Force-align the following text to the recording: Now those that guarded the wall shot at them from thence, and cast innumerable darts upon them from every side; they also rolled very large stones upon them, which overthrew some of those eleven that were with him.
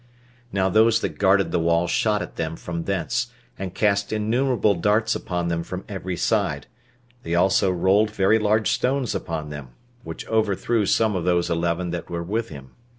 Now 0.51 0.67
those 0.67 0.99
that 1.01 1.19
guarded 1.19 1.51
the 1.51 1.59
wall 1.59 1.85
shot 1.87 2.23
at 2.23 2.35
them 2.35 2.55
from 2.55 2.85
thence, 2.85 3.27
and 3.59 3.75
cast 3.75 4.11
innumerable 4.11 4.73
darts 4.73 5.13
upon 5.13 5.47
them 5.49 5.61
from 5.61 5.85
every 5.87 6.17
side; 6.17 6.65
they 7.21 7.35
also 7.35 7.69
rolled 7.69 8.09
very 8.09 8.39
large 8.39 8.71
stones 8.71 9.13
upon 9.13 9.51
them, 9.51 9.75
which 10.03 10.27
overthrew 10.27 10.87
some 10.87 11.15
of 11.15 11.23
those 11.23 11.51
eleven 11.51 11.91
that 11.91 12.09
were 12.09 12.23
with 12.23 12.49
him. 12.49 12.71